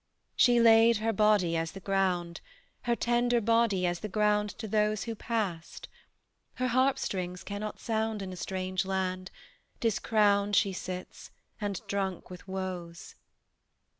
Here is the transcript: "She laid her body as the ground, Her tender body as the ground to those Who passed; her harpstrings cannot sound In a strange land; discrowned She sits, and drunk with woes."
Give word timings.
"She 0.35 0.59
laid 0.59 0.97
her 0.97 1.13
body 1.13 1.55
as 1.55 1.73
the 1.73 1.79
ground, 1.79 2.41
Her 2.85 2.95
tender 2.95 3.39
body 3.39 3.85
as 3.85 3.99
the 3.99 4.09
ground 4.09 4.49
to 4.57 4.67
those 4.67 5.03
Who 5.03 5.13
passed; 5.13 5.87
her 6.55 6.69
harpstrings 6.69 7.43
cannot 7.43 7.79
sound 7.79 8.23
In 8.23 8.33
a 8.33 8.35
strange 8.35 8.83
land; 8.83 9.29
discrowned 9.79 10.55
She 10.55 10.73
sits, 10.73 11.29
and 11.61 11.79
drunk 11.85 12.31
with 12.31 12.47
woes." 12.47 13.13